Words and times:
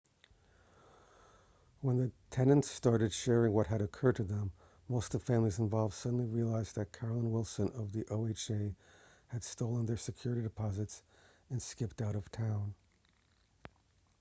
when 1.81 1.95
the 1.95 2.11
tenants 2.31 2.67
started 2.67 3.13
sharing 3.13 3.53
what 3.53 3.67
had 3.67 3.83
occurred 3.83 4.15
to 4.15 4.23
them 4.23 4.51
most 4.89 5.13
of 5.13 5.19
the 5.23 5.25
families 5.27 5.59
involved 5.59 5.93
suddenly 5.93 6.25
realized 6.25 6.73
that 6.73 6.91
carolyn 6.91 7.29
wilson 7.31 7.69
of 7.75 7.91
the 7.91 8.03
oha 8.05 8.73
had 9.27 9.43
stolen 9.43 9.85
their 9.85 9.97
security 9.97 10.41
deposits 10.41 11.03
and 11.51 11.61
skipped 11.61 12.01
out 12.01 12.15
of 12.15 12.31
town 12.31 12.73